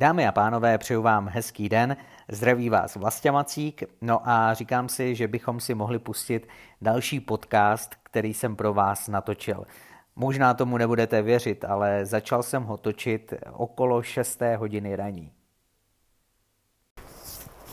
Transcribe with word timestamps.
Dámy 0.00 0.26
a 0.26 0.32
pánové, 0.32 0.78
přeju 0.78 1.02
vám 1.02 1.28
hezký 1.28 1.68
den, 1.68 1.96
zdraví 2.28 2.68
vás 2.68 2.96
Vlastě 2.96 3.30
Macík, 3.32 3.82
no 4.00 4.28
a 4.28 4.54
říkám 4.54 4.88
si, 4.88 5.14
že 5.14 5.28
bychom 5.28 5.60
si 5.60 5.74
mohli 5.74 5.98
pustit 5.98 6.48
další 6.80 7.20
podcast, 7.20 7.94
který 8.02 8.34
jsem 8.34 8.56
pro 8.56 8.74
vás 8.74 9.08
natočil. 9.08 9.64
Možná 10.16 10.54
tomu 10.54 10.76
nebudete 10.76 11.22
věřit, 11.22 11.64
ale 11.64 12.06
začal 12.06 12.42
jsem 12.42 12.62
ho 12.62 12.76
točit 12.76 13.34
okolo 13.52 14.02
6. 14.02 14.42
hodiny 14.56 14.96
raní. 14.96 15.32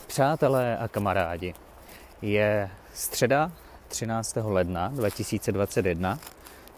Přátelé 0.06 0.78
a 0.78 0.88
kamarádi, 0.88 1.54
je 2.22 2.70
středa 2.94 3.52
13. 3.88 4.36
ledna 4.42 4.88
2021, 4.88 6.18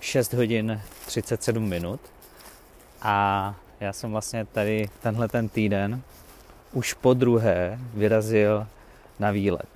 6 0.00 0.32
hodin 0.32 0.80
37 1.06 1.68
minut 1.68 2.00
a 3.02 3.54
já 3.80 3.92
jsem 3.92 4.10
vlastně 4.12 4.44
tady 4.44 4.88
tenhle 5.02 5.28
ten 5.28 5.48
týden 5.48 6.02
už 6.72 6.94
po 6.94 7.14
druhé 7.14 7.78
vyrazil 7.94 8.66
na 9.18 9.30
výlet. 9.30 9.68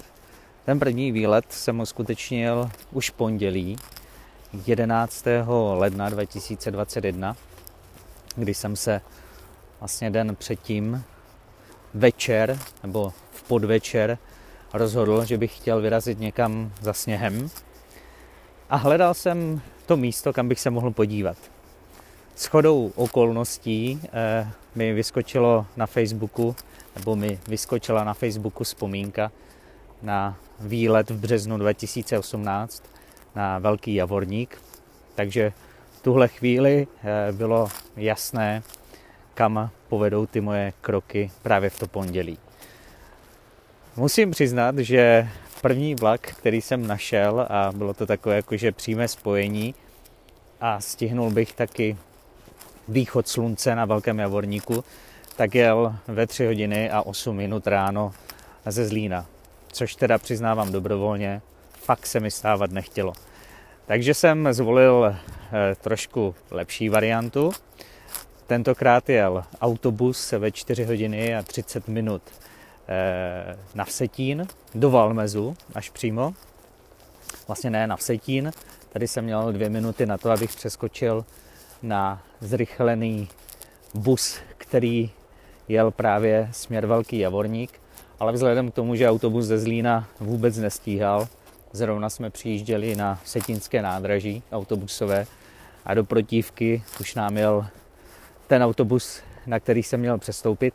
Ten 0.65 0.78
první 0.78 1.12
výlet 1.12 1.45
jsem 1.48 1.80
uskutečnil 1.80 2.70
už 2.92 3.11
pondělí 3.11 3.77
11. 4.66 5.25
ledna 5.75 6.09
2021, 6.09 7.37
kdy 8.37 8.55
jsem 8.55 8.77
se 8.77 9.01
vlastně 9.80 10.11
den 10.11 10.36
předtím 10.36 11.05
večer 11.95 12.59
nebo 12.83 13.12
v 13.33 13.42
podvečer 13.42 14.19
rozhodl, 14.73 15.25
že 15.25 15.39
bych 15.39 15.56
chtěl 15.56 15.80
vyrazit 15.80 16.19
někam 16.19 16.73
za 16.80 16.92
sněhem 16.92 17.50
a 18.70 18.77
hledal 18.77 19.14
jsem 19.14 19.61
to 19.86 19.97
místo, 19.97 20.33
kam 20.33 20.48
bych 20.48 20.61
se 20.61 20.70
mohl 20.70 20.91
podívat. 20.91 21.53
S 22.37 22.47
chodou 22.47 22.93
okolností 22.95 24.01
eh, 24.12 24.48
mi 24.75 24.92
vyskočilo 24.92 25.66
na 25.77 25.87
Facebooku, 25.87 26.56
nebo 26.97 27.16
mi 27.16 27.38
vyskočila 27.48 28.05
na 28.05 28.15
Facebooku 28.15 28.64
vzpomínka 28.64 29.33
na 30.03 30.36
výlet 30.61 31.11
v 31.11 31.19
březnu 31.19 31.58
2018 31.58 32.83
na 33.34 33.58
Velký 33.58 33.95
Javorník. 33.95 34.58
Takže 35.14 35.53
v 35.98 36.03
tuhle 36.03 36.28
chvíli 36.28 36.86
eh, 37.05 37.33
bylo 37.33 37.69
jasné, 37.97 38.62
kam 39.34 39.70
povedou 39.89 40.27
ty 40.27 40.41
moje 40.41 40.73
kroky 40.80 41.30
právě 41.42 41.70
v 41.70 41.78
to 41.78 41.86
pondělí. 41.86 42.39
Musím 43.97 44.30
přiznat, 44.30 44.78
že 44.78 45.28
první 45.61 45.95
vlak, 45.95 46.20
který 46.20 46.61
jsem 46.61 46.86
našel, 46.86 47.47
a 47.51 47.73
bylo 47.73 47.95
to 47.95 48.06
takové 48.06 48.36
jakože 48.36 48.73
přímé 48.73 49.08
spojení, 49.08 49.75
a 50.61 50.80
stihnul 50.80 51.30
bych 51.30 51.53
taky 51.53 51.97
východ 52.88 53.28
slunce 53.28 53.74
na 53.74 53.84
Velkém 53.84 54.18
Javorníku, 54.18 54.84
tak 55.36 55.54
jel 55.54 55.96
ve 56.08 56.27
3 56.27 56.46
hodiny 56.46 56.90
a 56.90 57.02
8 57.02 57.36
minut 57.36 57.66
ráno 57.66 58.12
ze 58.66 58.86
Zlína. 58.86 59.27
Což 59.72 59.96
teda 59.96 60.18
přiznávám 60.18 60.72
dobrovolně, 60.72 61.42
fakt 61.72 62.06
se 62.06 62.20
mi 62.20 62.30
stávat 62.30 62.70
nechtělo. 62.70 63.12
Takže 63.86 64.14
jsem 64.14 64.52
zvolil 64.52 65.14
eh, 65.14 65.74
trošku 65.80 66.34
lepší 66.50 66.88
variantu. 66.88 67.52
Tentokrát 68.46 69.08
jel 69.08 69.44
autobus 69.60 70.32
ve 70.32 70.50
4 70.50 70.84
hodiny 70.84 71.36
a 71.36 71.42
30 71.42 71.88
minut 71.88 72.22
eh, 72.88 73.56
na 73.74 73.84
Vsetín 73.84 74.46
do 74.74 74.90
Valmezu 74.90 75.56
až 75.74 75.90
přímo. 75.90 76.34
Vlastně 77.46 77.70
ne 77.70 77.86
na 77.86 77.96
Vsetín, 77.96 78.52
tady 78.92 79.08
jsem 79.08 79.24
měl 79.24 79.52
dvě 79.52 79.68
minuty 79.68 80.06
na 80.06 80.18
to, 80.18 80.30
abych 80.30 80.56
přeskočil 80.56 81.24
na 81.84 82.22
zrychlený 82.40 83.28
bus, 83.94 84.38
který 84.56 85.10
jel 85.68 85.90
právě 85.90 86.48
směr 86.52 86.86
Velký 86.86 87.18
Javorník, 87.18 87.80
ale 88.20 88.32
vzhledem 88.32 88.70
k 88.70 88.74
tomu, 88.74 88.94
že 88.94 89.10
autobus 89.10 89.44
ze 89.44 89.58
Zlína 89.58 90.08
vůbec 90.20 90.58
nestíhal, 90.58 91.28
zrovna 91.72 92.10
jsme 92.10 92.30
přijížděli 92.30 92.96
na 92.96 93.18
Setínské 93.24 93.83
nádraží 93.83 94.42
autobusové 94.52 95.27
a 95.84 95.94
do 95.94 96.05
protívky 96.05 96.83
už 97.00 97.14
nám 97.14 97.36
jel 97.36 97.67
ten 98.46 98.62
autobus, 98.62 99.20
na 99.46 99.61
který 99.61 99.83
jsem 99.83 100.00
měl 100.00 100.18
přestoupit. 100.18 100.74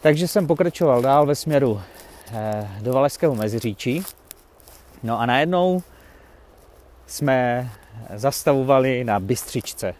Takže 0.00 0.28
jsem 0.28 0.46
pokračoval 0.46 1.02
dál 1.02 1.26
ve 1.26 1.34
směru 1.34 1.80
eh, 2.32 2.68
do 2.80 2.92
Valašského 2.92 3.34
Meziříčí. 3.34 4.02
No 5.02 5.20
a 5.20 5.26
najednou 5.26 5.82
jsme 7.06 7.70
zastavovali 8.14 9.04
na 9.04 9.20
Bystřičce. 9.20 9.94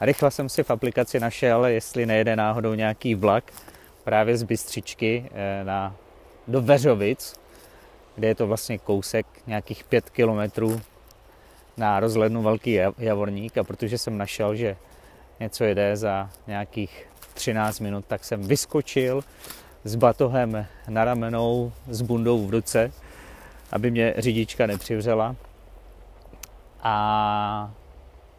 Rychle 0.00 0.30
jsem 0.30 0.48
si 0.48 0.62
v 0.62 0.70
aplikaci 0.70 1.20
našel, 1.20 1.64
jestli 1.66 2.06
nejede 2.06 2.36
náhodou 2.36 2.74
nějaký 2.74 3.14
vlak 3.14 3.52
právě 4.04 4.36
z 4.36 4.42
Bystřičky 4.42 5.30
eh, 5.32 5.64
na, 5.64 5.96
do 6.48 6.62
Veřovic, 6.62 7.34
kde 8.14 8.28
je 8.28 8.34
to 8.34 8.46
vlastně 8.46 8.78
kousek 8.78 9.26
nějakých 9.46 9.84
pět 9.84 10.10
kilometrů 10.10 10.80
na 11.76 12.00
rozhlednu 12.00 12.42
Velký 12.42 12.78
Javorník 12.98 13.58
a 13.58 13.64
protože 13.64 13.98
jsem 13.98 14.18
našel, 14.18 14.56
že 14.56 14.76
něco 15.40 15.64
jede 15.64 15.96
za 15.96 16.30
nějakých 16.46 17.06
13 17.34 17.80
minut, 17.80 18.04
tak 18.08 18.24
jsem 18.24 18.42
vyskočil 18.42 19.24
s 19.84 19.94
batohem 19.94 20.66
na 20.88 21.04
ramenou, 21.04 21.72
s 21.88 22.02
bundou 22.02 22.46
v 22.46 22.50
ruce, 22.50 22.92
aby 23.72 23.90
mě 23.90 24.14
řidička 24.18 24.66
nepřivřela 24.66 25.36
a 26.82 27.70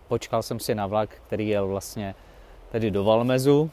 počkal 0.07 0.43
jsem 0.43 0.59
si 0.59 0.75
na 0.75 0.87
vlak, 0.87 1.09
který 1.27 1.47
jel 1.47 1.67
vlastně 1.67 2.15
tedy 2.71 2.91
do 2.91 3.03
Valmezu 3.03 3.71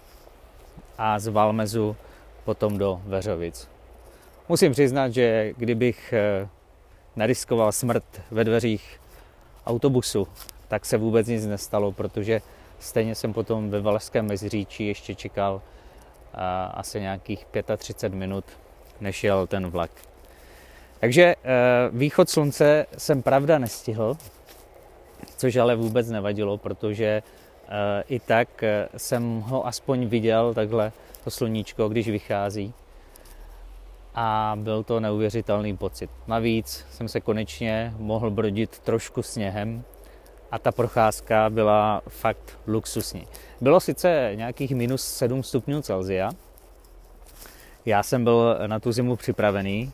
a 0.99 1.19
z 1.19 1.29
Valmezu 1.29 1.97
potom 2.45 2.79
do 2.79 3.01
Veřovic. 3.05 3.69
Musím 4.49 4.73
přiznat, 4.73 5.09
že 5.09 5.53
kdybych 5.57 6.13
eh, 6.13 6.49
nariskoval 7.17 7.73
smrt 7.73 8.05
ve 8.31 8.45
dveřích 8.45 9.01
autobusu, 9.67 10.29
tak 10.69 10.87
se 10.87 10.97
vůbec 10.97 11.27
nic 11.27 11.47
nestalo, 11.47 11.93
protože 11.93 12.41
stejně 12.79 13.15
jsem 13.15 13.33
potom 13.33 13.71
ve 13.71 13.81
Valašském 13.81 14.27
Meziříčí 14.27 14.87
ještě 14.87 15.15
čekal 15.15 15.63
eh, 15.63 16.39
asi 16.75 17.01
nějakých 17.01 17.47
35 17.77 18.19
minut, 18.19 18.45
než 19.01 19.25
jel 19.25 19.47
ten 19.47 19.67
vlak. 19.71 19.91
Takže 21.01 21.23
eh, 21.25 21.37
východ 21.93 22.31
slunce 22.31 22.87
jsem 22.99 23.23
pravda 23.23 23.59
nestihl, 23.59 24.17
což 25.41 25.57
ale 25.57 25.77
vůbec 25.77 26.09
nevadilo, 26.09 26.59
protože 26.59 27.23
eh, 27.69 28.05
i 28.09 28.21
tak 28.21 28.63
eh, 28.63 28.89
jsem 28.97 29.41
ho 29.41 29.67
aspoň 29.67 30.07
viděl 30.07 30.55
takhle, 30.55 30.93
to 31.25 31.31
sluníčko, 31.31 31.89
když 31.89 32.09
vychází. 32.09 32.73
A 34.15 34.57
byl 34.61 34.83
to 34.83 35.01
neuvěřitelný 35.01 35.77
pocit. 35.77 36.11
Navíc 36.27 36.87
jsem 36.91 37.09
se 37.09 37.21
konečně 37.21 37.95
mohl 37.99 38.31
brodit 38.31 38.79
trošku 38.79 39.23
sněhem 39.23 39.83
a 40.51 40.59
ta 40.59 40.73
procházka 40.73 41.51
byla 41.51 42.03
fakt 42.09 42.59
luxusní. 42.67 43.27
Bylo 43.61 43.81
sice 43.81 44.33
nějakých 44.35 44.71
minus 44.71 45.03
7 45.03 45.43
stupňů 45.43 45.83
Celzia, 45.83 46.31
já 47.87 48.03
jsem 48.03 48.25
byl 48.25 48.59
na 48.67 48.81
tu 48.81 48.93
zimu 48.93 49.17
připravený, 49.17 49.93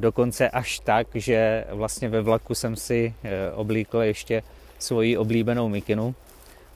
dokonce 0.00 0.48
až 0.48 0.78
tak, 0.78 1.06
že 1.14 1.64
vlastně 1.70 2.08
ve 2.08 2.20
vlaku 2.20 2.54
jsem 2.54 2.76
si 2.76 3.14
eh, 3.24 3.52
oblíkl 3.52 4.02
ještě 4.02 4.42
svoji 4.84 5.18
oblíbenou 5.18 5.68
mikinu, 5.68 6.14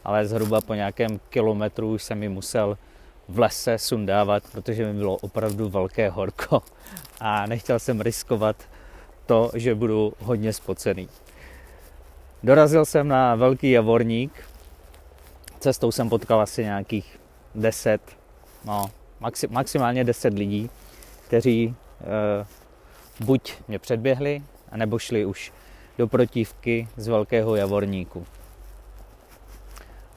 ale 0.04 0.26
zhruba 0.26 0.60
po 0.60 0.74
nějakém 0.74 1.20
kilometru 1.28 1.92
už 1.92 2.02
jsem 2.02 2.22
ji 2.22 2.28
musel 2.28 2.78
v 3.28 3.38
lese 3.38 3.78
sundávat, 3.78 4.42
protože 4.52 4.86
mi 4.86 4.98
bylo 4.98 5.16
opravdu 5.16 5.69
velké 5.69 6.10
horko 6.10 6.62
a 7.20 7.46
nechtěl 7.46 7.78
jsem 7.78 8.00
riskovat 8.00 8.56
to, 9.26 9.50
že 9.54 9.74
budu 9.74 10.12
hodně 10.19 10.52
spocený. 10.52 11.08
Dorazil 12.42 12.84
jsem 12.84 13.08
na 13.08 13.34
velký 13.34 13.70
javorník, 13.70 14.32
cestou 15.60 15.92
jsem 15.92 16.08
potkal 16.08 16.40
asi 16.40 16.64
nějakých 16.64 17.20
10, 17.54 18.00
no, 18.64 18.90
maximálně 19.50 20.04
10 20.04 20.34
lidí, 20.34 20.70
kteří 21.26 21.75
e, 22.00 22.46
buď 23.25 23.54
mě 23.69 23.78
předběhli, 23.78 24.43
anebo 24.72 24.99
šli 24.99 25.25
už 25.25 25.52
do 25.99 26.06
protívky 26.09 26.89
z 26.97 27.09
Velkého 27.09 27.56
Javorníku. 27.56 28.27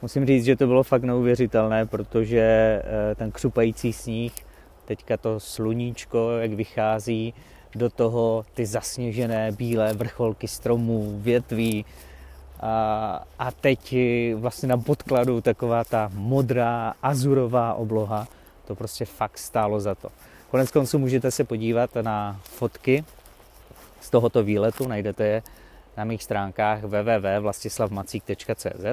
Musím 0.02 0.26
říct, 0.26 0.44
že 0.44 0.56
to 0.56 0.66
bylo 0.66 0.82
fakt 0.82 1.02
neuvěřitelné, 1.02 1.86
protože 1.86 2.40
eh, 2.40 3.14
ten 3.14 3.32
křupající 3.32 3.92
sníh, 3.92 4.32
teďka 4.84 5.16
to 5.16 5.40
sluníčko, 5.40 6.30
jak 6.30 6.52
vychází, 6.52 7.34
do 7.74 7.90
toho 7.90 8.44
ty 8.54 8.66
zasněžené 8.66 9.52
bílé 9.52 9.92
vrcholky 9.92 10.48
stromů, 10.48 11.20
větví 11.20 11.84
a, 12.60 13.24
a 13.38 13.50
teď 13.50 13.96
vlastně 14.34 14.68
na 14.68 14.78
podkladu 14.78 15.40
taková 15.40 15.84
ta 15.84 16.10
modrá, 16.14 16.94
azurová 17.02 17.74
obloha, 17.74 18.28
to 18.66 18.74
prostě 18.74 19.04
fakt 19.04 19.38
stálo 19.38 19.80
za 19.80 19.94
to. 19.94 20.08
Konec 20.50 20.70
konců 20.70 20.98
můžete 20.98 21.30
se 21.30 21.44
podívat 21.44 21.90
na 22.02 22.40
fotky 22.44 23.04
z 24.00 24.10
tohoto 24.10 24.42
výletu, 24.42 24.88
najdete 24.88 25.24
je 25.24 25.42
na 25.96 26.04
mých 26.04 26.22
stránkách 26.22 26.82
www.vlastislavmacík.cz 26.82 28.84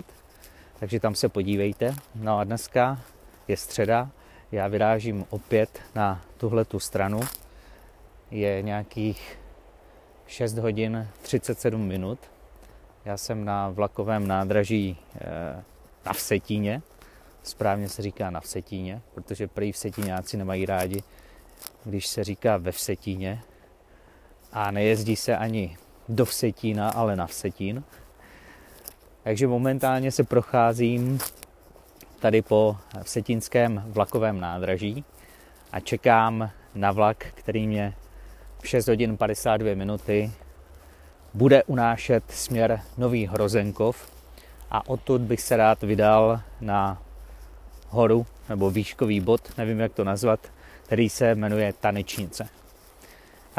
takže 0.79 0.99
tam 0.99 1.15
se 1.15 1.29
podívejte. 1.29 1.95
No 2.15 2.39
a 2.39 2.43
dneska 2.43 3.01
je 3.47 3.57
středa 3.57 4.09
já 4.51 4.67
vyrážím 4.67 5.25
opět 5.29 5.81
na 5.95 6.21
tuhle 6.37 6.65
tu 6.65 6.79
stranu. 6.79 7.19
Je 8.31 8.61
nějakých 8.61 9.39
6 10.27 10.57
hodin 10.57 11.07
37 11.21 11.81
minut. 11.81 12.19
Já 13.05 13.17
jsem 13.17 13.45
na 13.45 13.69
vlakovém 13.69 14.27
nádraží 14.27 14.97
eh, 15.15 15.63
na 16.05 16.13
Vsetíně. 16.13 16.81
Správně 17.43 17.89
se 17.89 18.01
říká 18.01 18.29
na 18.29 18.41
Vsetíně, 18.41 19.01
protože 19.13 19.47
prý 19.47 19.71
Vsetíňáci 19.71 20.37
nemají 20.37 20.65
rádi, 20.65 21.03
když 21.85 22.07
se 22.07 22.23
říká 22.23 22.57
ve 22.57 22.71
Vsetíně. 22.71 23.41
A 24.51 24.71
nejezdí 24.71 25.15
se 25.15 25.37
ani 25.37 25.77
do 26.09 26.25
Vsetína, 26.25 26.89
ale 26.89 27.15
na 27.15 27.27
Vsetín. 27.27 27.83
Takže 29.23 29.47
momentálně 29.47 30.11
se 30.11 30.23
procházím 30.23 31.19
tady 32.19 32.41
po 32.41 32.77
Vsetínském 33.03 33.83
vlakovém 33.87 34.39
nádraží 34.39 35.03
a 35.71 35.79
čekám 35.79 36.49
na 36.75 36.91
vlak, 36.91 37.25
který 37.33 37.67
mě 37.67 37.93
v 38.61 38.67
6 38.67 38.87
hodin 38.87 39.17
52 39.17 39.75
minuty 39.75 40.31
bude 41.33 41.63
unášet 41.63 42.23
směr 42.29 42.81
Nový 42.97 43.27
Hrozenkov 43.27 44.11
a 44.71 44.89
odtud 44.89 45.21
bych 45.21 45.41
se 45.41 45.57
rád 45.57 45.83
vydal 45.83 46.41
na 46.61 47.01
horu 47.89 48.25
nebo 48.49 48.71
výškový 48.71 49.19
bod, 49.19 49.57
nevím 49.57 49.79
jak 49.79 49.93
to 49.93 50.03
nazvat, 50.03 50.39
který 50.83 51.09
se 51.09 51.35
jmenuje 51.35 51.73
Tanečnice. 51.73 52.49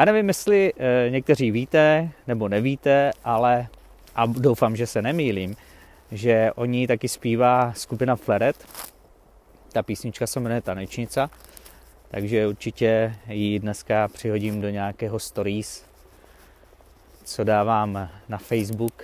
Já 0.01 0.05
nevím, 0.05 0.29
jestli 0.29 0.73
e, 0.77 1.11
někteří 1.11 1.51
víte 1.51 2.11
nebo 2.27 2.49
nevíte, 2.49 3.11
ale 3.25 3.67
a 4.15 4.27
doufám, 4.27 4.77
že 4.77 4.87
se 4.87 5.03
nemýlím, 5.03 5.57
že 6.13 6.51
o 6.55 6.65
ní 6.65 6.87
taky 6.87 7.09
zpívá 7.09 7.73
skupina 7.73 8.17
Fleret. 8.17 8.67
Ta 9.73 9.83
písnička 9.83 10.27
se 10.27 10.41
jmenuje 10.41 10.61
Tanečnica, 10.61 11.31
takže 12.11 12.47
určitě 12.47 13.17
ji 13.29 13.59
dneska 13.59 14.09
přihodím 14.09 14.61
do 14.61 14.71
nějakého 14.71 15.19
stories, 15.19 15.85
co 17.25 17.45
dávám 17.45 18.09
na 18.29 18.39
Facebook 18.39 19.03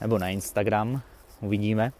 nebo 0.00 0.18
na 0.18 0.28
Instagram, 0.28 1.02
uvidíme. 1.40 1.92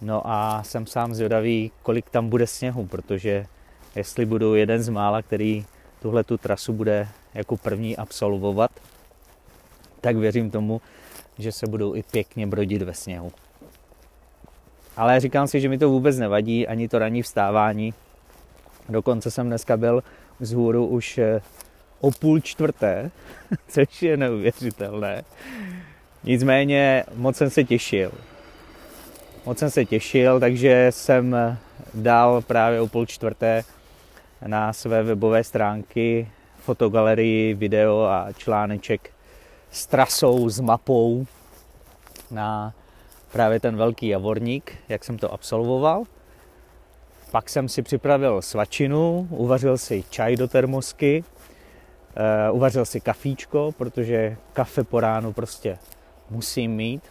No 0.00 0.22
a 0.24 0.62
jsem 0.62 0.86
sám 0.86 1.14
zvědavý, 1.14 1.70
kolik 1.82 2.10
tam 2.10 2.28
bude 2.28 2.46
sněhu, 2.46 2.86
protože 2.86 3.46
jestli 3.96 4.26
budu 4.26 4.54
jeden 4.54 4.82
z 4.82 4.88
mála, 4.88 5.22
který 5.22 5.66
tuhle 6.02 6.24
tu 6.24 6.36
trasu 6.36 6.72
bude 6.72 7.08
jako 7.34 7.56
první 7.56 7.96
absolvovat, 7.96 8.70
tak 10.00 10.16
věřím 10.16 10.50
tomu, 10.50 10.80
že 11.38 11.52
se 11.52 11.66
budou 11.66 11.94
i 11.94 12.02
pěkně 12.02 12.46
brodit 12.46 12.82
ve 12.82 12.94
sněhu. 12.94 13.32
Ale 14.96 15.20
říkám 15.20 15.46
si, 15.46 15.60
že 15.60 15.68
mi 15.68 15.78
to 15.78 15.88
vůbec 15.88 16.18
nevadí, 16.18 16.66
ani 16.66 16.88
to 16.88 16.98
ranní 16.98 17.22
vstávání. 17.22 17.94
Dokonce 18.88 19.30
jsem 19.30 19.46
dneska 19.46 19.76
byl 19.76 20.02
z 20.40 20.52
hůru 20.52 20.86
už 20.86 21.18
eh, 21.18 21.40
o 22.00 22.10
půl 22.10 22.40
čtvrté, 22.40 23.10
což 23.68 24.02
je 24.02 24.16
neuvěřitelné. 24.16 25.24
Nicméně 26.24 27.04
moc 27.14 27.36
jsem 27.36 27.50
se 27.50 27.64
těšil. 27.64 28.12
Moc 29.46 29.58
jsem 29.58 29.70
se 29.70 29.84
těšil, 29.84 30.40
takže 30.40 30.86
jsem 30.90 31.36
dal 31.94 32.42
právě 32.42 32.80
o 32.80 32.86
půl 32.86 33.06
čtvrté 33.06 33.64
na 34.46 34.72
své 34.72 35.02
webové 35.02 35.44
stránky 35.44 36.28
fotogalerii, 36.58 37.54
video 37.54 38.02
a 38.02 38.32
článeček 38.32 39.10
s 39.70 39.86
trasou, 39.86 40.48
s 40.48 40.60
mapou 40.60 41.26
na 42.30 42.74
právě 43.32 43.60
ten 43.60 43.76
velký 43.76 44.08
javorník, 44.08 44.74
jak 44.88 45.04
jsem 45.04 45.18
to 45.18 45.32
absolvoval. 45.32 46.04
Pak 47.30 47.48
jsem 47.50 47.68
si 47.68 47.82
připravil 47.82 48.42
svačinu, 48.42 49.28
uvařil 49.30 49.78
si 49.78 50.04
čaj 50.10 50.36
do 50.36 50.48
termosky, 50.48 51.24
uh, 52.50 52.56
uvařil 52.56 52.84
si 52.84 53.00
kafíčko, 53.00 53.72
protože 53.78 54.36
kafe 54.52 54.84
po 54.84 55.00
ránu 55.00 55.32
prostě 55.32 55.78
musím 56.30 56.72
mít. 56.72 57.02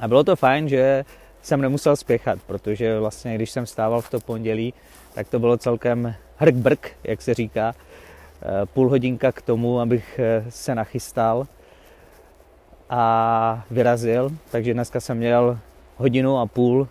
A 0.00 0.08
bylo 0.08 0.24
to 0.24 0.36
fajn, 0.36 0.68
že 0.68 1.04
jsem 1.42 1.60
nemusel 1.60 1.96
spěchat, 1.96 2.38
protože 2.46 3.00
vlastně, 3.00 3.34
když 3.34 3.50
jsem 3.50 3.66
stával 3.66 4.00
v 4.00 4.10
to 4.10 4.20
pondělí, 4.20 4.74
tak 5.14 5.28
to 5.28 5.38
bylo 5.38 5.56
celkem 5.56 6.14
hrk 6.36 6.54
brk, 6.54 6.90
jak 7.04 7.22
se 7.22 7.34
říká, 7.34 7.74
Eh, 8.44 8.66
půl 8.66 8.88
hodinka 8.88 9.32
k 9.32 9.42
tomu, 9.42 9.80
abych 9.80 10.18
eh, 10.18 10.44
se 10.48 10.74
nachystal 10.74 11.46
a 12.90 13.64
vyrazil. 13.70 14.30
Takže 14.50 14.74
dneska 14.74 15.00
jsem 15.00 15.16
měl 15.16 15.58
hodinu 15.96 16.38
a 16.38 16.46
půl 16.46 16.88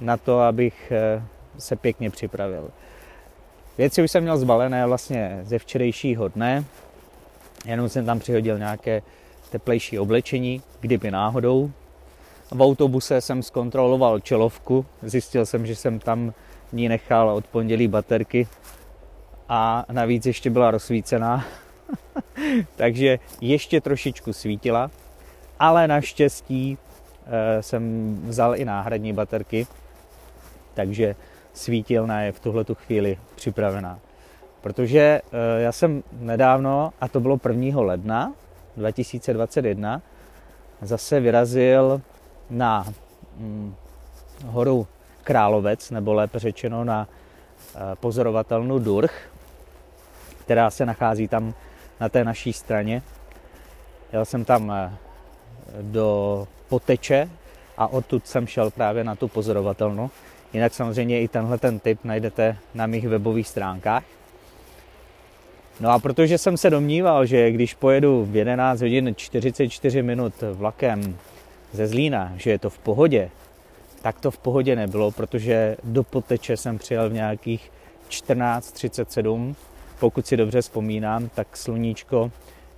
na 0.00 0.16
to, 0.16 0.40
abych 0.40 0.92
eh, 0.92 1.22
se 1.58 1.76
pěkně 1.76 2.10
připravil. 2.10 2.70
Věci 3.78 4.02
už 4.02 4.10
jsem 4.10 4.22
měl 4.22 4.38
zbalené 4.38 4.86
vlastně 4.86 5.40
ze 5.42 5.58
včerejšího 5.58 6.28
dne, 6.28 6.64
jenom 7.64 7.88
jsem 7.88 8.06
tam 8.06 8.18
přihodil 8.18 8.58
nějaké 8.58 9.02
teplejší 9.50 9.98
oblečení, 9.98 10.62
kdyby 10.80 11.10
náhodou. 11.10 11.70
V 12.50 12.62
autobuse 12.62 13.20
jsem 13.20 13.42
zkontroloval 13.42 14.20
čelovku, 14.20 14.86
zjistil 15.02 15.46
jsem, 15.46 15.66
že 15.66 15.76
jsem 15.76 15.98
tam 15.98 16.32
ní 16.72 16.88
nechal 16.88 17.30
od 17.30 17.46
pondělí 17.46 17.88
baterky, 17.88 18.46
a 19.54 19.84
navíc 19.92 20.26
ještě 20.26 20.50
byla 20.50 20.70
rozsvícená, 20.70 21.44
takže 22.76 23.18
ještě 23.40 23.80
trošičku 23.80 24.32
svítila, 24.32 24.90
ale 25.58 25.88
naštěstí 25.88 26.78
e, 27.26 27.62
jsem 27.62 28.16
vzal 28.24 28.56
i 28.56 28.64
náhradní 28.64 29.12
baterky, 29.12 29.66
takže 30.74 31.16
svítilna 31.52 32.20
je 32.20 32.32
v 32.32 32.40
tuhle 32.40 32.64
tu 32.64 32.74
chvíli 32.74 33.18
připravená. 33.34 33.98
Protože 34.60 35.00
e, 35.00 35.20
já 35.62 35.72
jsem 35.72 36.02
nedávno, 36.20 36.92
a 37.00 37.08
to 37.08 37.20
bylo 37.20 37.38
1. 37.48 37.80
ledna 37.80 38.32
2021, 38.76 40.02
zase 40.82 41.20
vyrazil 41.20 42.00
na 42.50 42.86
hm, 43.36 43.74
horu 44.46 44.86
Královec, 45.24 45.90
nebo 45.90 46.12
lépe 46.12 46.38
řečeno 46.38 46.84
na 46.84 47.08
e, 47.74 47.96
pozorovatelnu 47.96 48.78
Durch, 48.78 49.32
která 50.44 50.70
se 50.70 50.86
nachází 50.86 51.28
tam 51.28 51.54
na 52.00 52.08
té 52.08 52.24
naší 52.24 52.52
straně. 52.52 53.02
Jel 54.12 54.24
jsem 54.24 54.44
tam 54.44 54.70
eh, 54.70 54.92
do 55.82 56.46
Poteče 56.68 57.28
a 57.76 57.86
odtud 57.86 58.26
jsem 58.26 58.46
šel 58.46 58.70
právě 58.70 59.04
na 59.04 59.14
tu 59.14 59.28
pozorovatelnu. 59.28 60.10
Jinak 60.52 60.74
samozřejmě 60.74 61.20
i 61.20 61.28
tenhle 61.28 61.58
ten 61.58 61.78
tip 61.78 62.04
najdete 62.04 62.56
na 62.74 62.86
mých 62.86 63.08
webových 63.08 63.48
stránkách. 63.48 64.04
No 65.80 65.90
a 65.90 65.98
protože 65.98 66.38
jsem 66.38 66.56
se 66.56 66.70
domníval, 66.70 67.26
že 67.26 67.50
když 67.50 67.74
pojedu 67.74 68.24
v 68.24 68.36
11 68.36 68.80
hodin 68.80 69.14
44 69.16 70.02
minut 70.02 70.34
vlakem 70.52 71.16
ze 71.72 71.86
Zlína, 71.86 72.32
že 72.36 72.50
je 72.50 72.58
to 72.58 72.70
v 72.70 72.78
pohodě, 72.78 73.30
tak 74.02 74.20
to 74.20 74.30
v 74.30 74.38
pohodě 74.38 74.76
nebylo, 74.76 75.10
protože 75.10 75.76
do 75.84 76.02
Poteče 76.02 76.56
jsem 76.56 76.78
přijel 76.78 77.10
v 77.10 77.12
nějakých 77.12 77.72
14.37 78.08 79.54
pokud 80.02 80.26
si 80.26 80.36
dobře 80.36 80.62
vzpomínám, 80.62 81.28
tak 81.28 81.56
sluníčko 81.56 82.30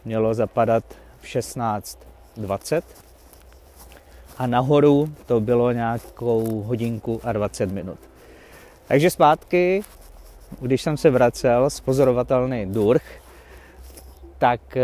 mělo 0.04 0.35
zapadat 0.35 0.85
v 1.21 1.25
16.20 1.25 2.83
a 4.38 4.47
nahoru 4.47 5.09
to 5.26 5.40
bylo 5.40 5.73
nějakou 5.73 6.62
hodinku 6.62 7.21
a 7.25 7.33
20 7.33 7.73
minut. 7.73 7.99
Takže 8.88 9.11
zpátky, 9.11 9.83
když 10.61 10.83
jsem 10.83 10.97
se 10.97 11.11
vracel 11.11 11.71
z 11.71 11.81
pozorovatelný 11.81 12.66
Durch, 12.66 13.21
tak 14.38 14.61
uh, 14.76 14.83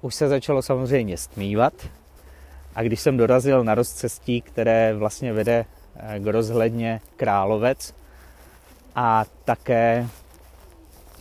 už 0.00 0.14
se 0.14 0.28
začalo 0.28 0.62
samozřejmě 0.62 1.16
stmívat. 1.16 1.72
A 2.76 2.82
když 2.82 3.00
jsem 3.00 3.16
dorazil 3.16 3.64
na 3.64 3.74
rozcestí, 3.74 4.40
které 4.40 4.94
vlastně 4.94 5.32
vede 5.32 5.64
eh, 5.96 6.20
k 6.20 6.26
rozhledně 6.26 7.00
Královec 7.16 7.94
a 8.94 9.24
také 9.44 10.06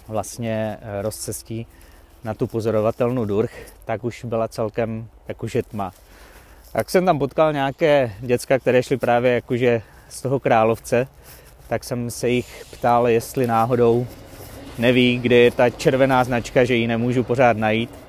vlastně 0.08 0.78
eh, 0.82 1.02
rozcestí 1.02 1.68
na 2.24 2.34
tu 2.34 2.48
pozorovatelnu 2.48 3.26
Durch, 3.26 3.52
tak 3.86 4.04
už 4.04 4.26
byla 4.26 4.48
celkem 4.48 5.08
jakože 5.28 5.64
tma. 5.64 5.92
Tak 6.72 6.90
jsem 6.90 7.06
tam 7.06 7.20
potkal 7.20 7.54
nějaké 7.54 8.14
děcka, 8.20 8.60
které 8.60 8.84
šly 8.84 8.98
právě 8.98 9.34
jakože 9.34 9.82
z 10.10 10.22
toho 10.22 10.40
královce, 10.40 11.08
tak 11.68 11.84
jsem 11.84 12.12
se 12.12 12.30
jich 12.30 12.66
ptal, 12.72 13.08
jestli 13.08 13.48
náhodou 13.48 14.08
neví, 14.78 15.20
kde 15.20 15.36
je 15.36 15.52
ta 15.52 15.70
červená 15.70 16.24
značka, 16.24 16.66
že 16.66 16.76
ji 16.76 16.88
nemůžu 16.88 17.24
pořád 17.24 17.58
najít. 17.58 18.05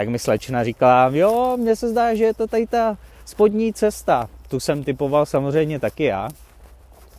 Tak 0.00 0.08
mi 0.08 0.18
slečna 0.18 0.64
říkala, 0.64 1.10
jo, 1.12 1.56
mně 1.56 1.76
se 1.76 1.88
zdá, 1.88 2.14
že 2.14 2.24
je 2.24 2.34
to 2.34 2.46
tady 2.46 2.66
ta 2.66 2.96
spodní 3.24 3.72
cesta. 3.72 4.28
Tu 4.48 4.60
jsem 4.60 4.84
typoval 4.84 5.26
samozřejmě 5.26 5.78
taky 5.78 6.04
já. 6.04 6.28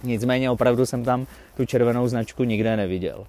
Nicméně 0.03 0.51
opravdu 0.51 0.85
jsem 0.85 1.03
tam 1.03 1.27
tu 1.57 1.65
červenou 1.65 2.07
značku 2.07 2.43
nikde 2.43 2.77
neviděl. 2.77 3.25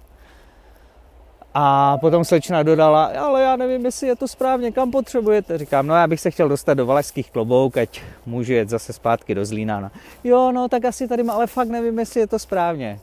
A 1.53 1.97
potom 1.97 2.25
slečna 2.25 2.63
dodala, 2.63 3.05
ale 3.05 3.41
já 3.41 3.55
nevím, 3.55 3.85
jestli 3.85 4.07
je 4.07 4.15
to 4.15 4.27
správně, 4.27 4.71
kam 4.71 4.91
potřebujete. 4.91 5.57
Říkám, 5.57 5.87
no 5.87 5.95
já 5.95 6.07
bych 6.07 6.19
se 6.19 6.31
chtěl 6.31 6.49
dostat 6.49 6.73
do 6.73 6.85
Valašských 6.85 7.31
klobouk, 7.31 7.77
ať 7.77 8.01
můžu 8.25 8.53
jet 8.53 8.69
zase 8.69 8.93
zpátky 8.93 9.35
do 9.35 9.45
Zlína. 9.45 9.79
No, 9.79 9.91
jo, 10.23 10.51
no 10.51 10.69
tak 10.69 10.85
asi 10.85 11.07
tady, 11.07 11.23
ale 11.23 11.47
fakt 11.47 11.69
nevím, 11.69 11.99
jestli 11.99 12.19
je 12.19 12.27
to 12.27 12.39
správně. 12.39 12.99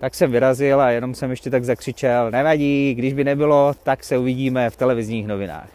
Tak 0.00 0.14
jsem 0.14 0.30
vyrazil 0.30 0.80
a 0.80 0.90
jenom 0.90 1.14
jsem 1.14 1.30
ještě 1.30 1.50
tak 1.50 1.64
zakřičel, 1.64 2.30
nevadí, 2.30 2.94
když 2.94 3.12
by 3.12 3.24
nebylo, 3.24 3.74
tak 3.82 4.04
se 4.04 4.18
uvidíme 4.18 4.70
v 4.70 4.76
televizních 4.76 5.26
novinách. 5.26 5.68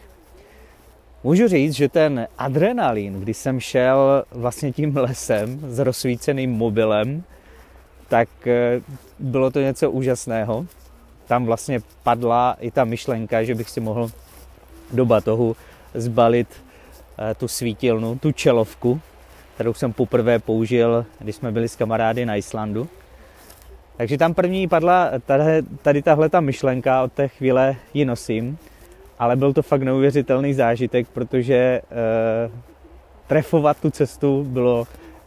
Můžu 1.24 1.48
říct, 1.48 1.72
že 1.72 1.88
ten 1.88 2.28
adrenalin, 2.38 3.20
když 3.20 3.36
jsem 3.36 3.60
šel 3.60 4.24
vlastně 4.30 4.72
tím 4.72 4.96
lesem 4.96 5.60
s 5.68 5.78
rozsvíceným 5.78 6.50
mobilem, 6.50 7.22
tak 8.08 8.28
eh, 8.46 8.80
bylo 9.18 9.50
to 9.50 9.60
něco 9.60 9.90
úžasného. 9.90 10.66
Tam 11.26 11.44
vlastně 11.44 11.80
padla 12.02 12.56
i 12.60 12.70
ta 12.70 12.84
myšlenka, 12.84 13.42
že 13.42 13.54
bych 13.54 13.70
si 13.70 13.80
mohl 13.80 14.10
do 14.92 15.06
batohu 15.06 15.56
zbalit 15.94 16.48
eh, 17.18 17.34
tu 17.34 17.48
svítilnu, 17.48 18.18
tu 18.18 18.32
čelovku, 18.32 19.00
kterou 19.54 19.74
jsem 19.74 19.92
poprvé 19.92 20.38
použil, 20.38 21.06
když 21.18 21.36
jsme 21.36 21.52
byli 21.52 21.68
s 21.68 21.76
kamarády 21.76 22.26
na 22.26 22.36
Islandu. 22.36 22.88
Takže 23.96 24.18
tam 24.18 24.34
první 24.34 24.68
padla 24.68 25.10
tady, 25.26 25.62
tady 25.82 26.02
tahle 26.02 26.28
ta 26.28 26.40
myšlenka, 26.40 27.02
od 27.02 27.12
té 27.12 27.28
chvíle 27.28 27.76
ji 27.94 28.04
nosím, 28.04 28.58
ale 29.18 29.36
byl 29.36 29.52
to 29.52 29.62
fakt 29.62 29.82
neuvěřitelný 29.82 30.54
zážitek, 30.54 31.08
protože 31.08 31.54
e, 31.54 31.82
trefovat 33.26 33.80
tu 33.80 33.90
cestu 33.90 34.44
bylo 34.48 34.86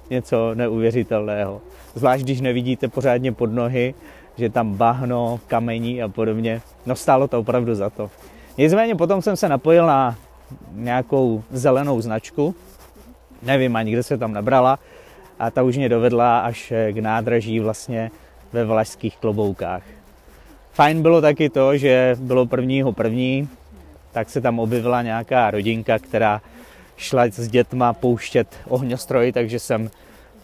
něco 0.09 0.55
neuvěřitelného. 0.55 1.61
Zvlášť, 1.95 2.23
když 2.23 2.41
nevidíte 2.41 2.87
pořádně 2.87 3.31
pod 3.31 3.51
nohy, 3.51 3.93
že 4.37 4.49
tam 4.49 4.73
bahno, 4.73 5.39
kamení 5.47 6.03
a 6.03 6.07
podobně. 6.07 6.61
No 6.85 6.95
stálo 6.95 7.27
to 7.27 7.39
opravdu 7.39 7.75
za 7.75 7.89
to. 7.89 8.09
Nicméně 8.57 8.95
potom 8.95 9.21
jsem 9.21 9.35
se 9.35 9.49
napojil 9.49 9.85
na 9.85 10.15
nějakou 10.73 11.43
zelenou 11.51 12.01
značku, 12.01 12.55
nevím 13.43 13.75
ani 13.75 13.91
kde 13.91 14.03
se 14.03 14.17
tam 14.17 14.33
nabrala, 14.33 14.79
a 15.39 15.51
ta 15.51 15.63
už 15.63 15.77
mě 15.77 15.89
dovedla 15.89 16.39
až 16.39 16.73
k 16.91 16.97
nádraží 16.97 17.59
vlastně 17.59 18.11
ve 18.53 18.65
Valašských 18.65 19.17
kloboukách. 19.17 19.83
Fajn 20.73 21.01
bylo 21.01 21.21
taky 21.21 21.49
to, 21.49 21.77
že 21.77 22.15
bylo 22.19 22.45
prvního 22.45 22.93
první, 22.93 23.49
tak 24.11 24.29
se 24.29 24.41
tam 24.41 24.59
objevila 24.59 25.01
nějaká 25.01 25.51
rodinka, 25.51 25.99
která 25.99 26.41
šla 26.97 27.23
s 27.31 27.47
dětma 27.47 27.93
pouštět 27.93 28.47
ohňostroj, 28.67 29.31
takže 29.31 29.59
jsem 29.59 29.89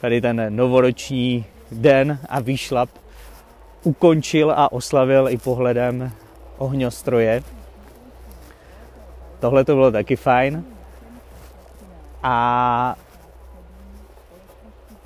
tady 0.01 0.21
ten 0.21 0.55
novoroční 0.55 1.45
den 1.71 2.19
a 2.29 2.39
výšlap 2.39 2.89
ukončil 3.83 4.51
a 4.51 4.71
oslavil 4.71 5.29
i 5.29 5.37
pohledem 5.37 6.11
ohňostroje. 6.57 7.43
Tohle 9.39 9.65
to 9.65 9.75
bylo 9.75 9.91
taky 9.91 10.15
fajn. 10.15 10.63
A 12.23 12.95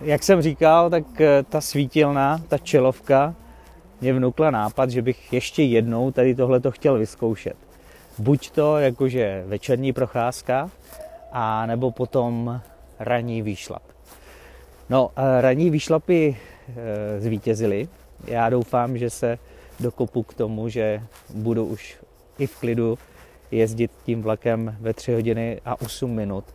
jak 0.02 0.24
jsem 0.24 0.42
říkal, 0.42 0.90
tak 0.90 1.22
eh, 1.22 1.44
ta 1.44 1.62
svítilna, 1.62 2.42
ta 2.48 2.58
čelovka, 2.58 3.36
mě 4.02 4.14
vnukla 4.14 4.52
nápad, 4.52 4.90
že 4.90 5.02
bych 5.02 5.34
ještě 5.34 5.64
jednou 5.64 6.12
tady 6.12 6.36
tohle 6.36 6.60
to 6.60 6.72
chtěl 6.72 6.98
vyzkoušet. 6.98 7.56
Buď 8.18 8.52
to 8.52 8.78
jakože 8.78 9.44
večerní 9.48 9.94
procházka, 9.94 10.70
a 11.32 11.66
nebo 11.66 11.92
potom 11.92 12.62
ranní 13.00 13.42
výšlap. 13.42 13.84
No, 14.90 15.12
ranní 15.40 15.70
výšlapy 15.70 16.38
e, 17.18 17.22
zvítězily. 17.22 17.88
Já 18.26 18.50
doufám, 18.50 18.98
že 18.98 19.10
se 19.10 19.38
dokopu 19.80 20.24
k 20.24 20.34
tomu, 20.34 20.70
že 20.70 21.02
budu 21.34 21.66
už 21.66 21.98
i 22.38 22.48
v 22.48 22.60
klidu 22.60 22.98
jezdit 23.52 23.92
tím 24.06 24.22
vlakem 24.22 24.78
ve 24.80 24.94
3 24.94 25.14
hodiny 25.14 25.62
a 25.66 25.82
8 25.82 26.12
minut, 26.12 26.46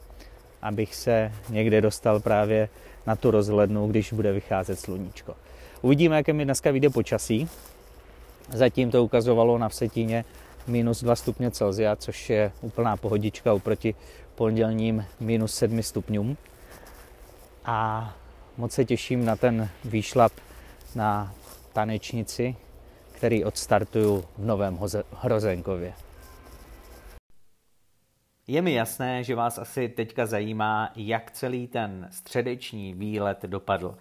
abych 0.62 0.94
se 0.94 1.32
někde 1.48 1.80
dostal 1.80 2.20
právě 2.20 2.68
na 3.06 3.16
tu 3.16 3.30
rozhlednu, 3.30 3.86
když 3.86 4.12
bude 4.12 4.32
vycházet 4.32 4.80
sluníčko. 4.80 5.34
Uvidíme, 5.82 6.16
jaké 6.16 6.32
mi 6.32 6.44
dneska 6.44 6.70
vyjde 6.70 6.90
počasí. 6.90 7.48
Zatím 8.52 8.90
to 8.90 9.04
ukazovalo 9.04 9.58
na 9.58 9.68
Vsetíně 9.68 10.24
minus 10.66 11.02
2 11.02 11.16
stupně 11.16 11.50
Celsia, 11.50 11.96
což 11.96 12.30
je 12.30 12.52
úplná 12.60 12.96
pohodička 12.96 13.52
oproti 13.52 13.94
pondělním 14.34 15.04
minus 15.20 15.54
7 15.54 15.82
stupňům. 15.82 16.36
A 17.64 18.12
moc 18.56 18.72
se 18.72 18.84
těším 18.84 19.24
na 19.24 19.36
ten 19.36 19.68
výšlap 19.84 20.32
na 20.94 21.34
tanečnici, 21.72 22.56
který 23.12 23.44
odstartuju 23.44 24.24
v 24.38 24.44
Novém 24.46 24.78
Hrozenkově. 25.12 25.92
Je 28.46 28.62
mi 28.62 28.74
jasné, 28.74 29.24
že 29.24 29.34
vás 29.34 29.58
asi 29.58 29.88
teďka 29.88 30.26
zajímá, 30.26 30.90
jak 30.96 31.30
celý 31.30 31.68
ten 31.68 32.08
středeční 32.10 32.94
výlet 32.94 33.42
dopadl. 33.42 33.96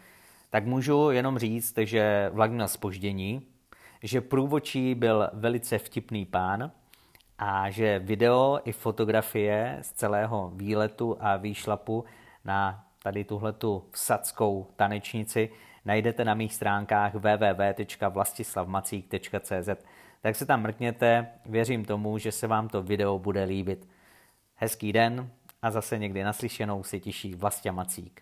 Tak 0.49 0.65
můžu 0.65 1.11
jenom 1.11 1.39
říct, 1.39 1.77
že 1.77 2.29
vlak 2.33 2.51
měl 2.51 2.67
spoždění, 2.67 3.41
že 4.03 4.21
průvočí 4.21 4.95
byl 4.95 5.29
velice 5.33 5.77
vtipný 5.77 6.25
pán 6.25 6.71
a 7.37 7.69
že 7.69 7.99
video 7.99 8.59
i 8.65 8.71
fotografie 8.71 9.77
z 9.81 9.91
celého 9.91 10.51
výletu 10.55 11.17
a 11.19 11.37
výšlapu 11.37 12.05
na 12.45 12.85
tady 13.03 13.23
tuhletu 13.23 13.83
vsadskou 13.91 14.67
tanečnici 14.75 15.49
najdete 15.85 16.25
na 16.25 16.33
mých 16.33 16.53
stránkách 16.53 17.15
www.vlastislavmacík.cz 17.15 19.69
tak 20.21 20.35
se 20.35 20.45
tam 20.45 20.61
mrkněte, 20.61 21.27
věřím 21.45 21.85
tomu, 21.85 22.17
že 22.17 22.31
se 22.31 22.47
vám 22.47 22.69
to 22.69 22.83
video 22.83 23.19
bude 23.19 23.43
líbit. 23.43 23.92
Hezký 24.63 24.93
den 24.93 25.29
a 25.61 25.71
zase 25.71 25.97
někdy 25.97 26.23
naslyšenou 26.23 26.83
se 26.83 26.99
těší 26.99 27.35
Vlastě 27.35 27.71
Macík. 27.71 28.21